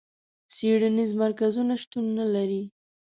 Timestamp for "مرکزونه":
1.23-1.73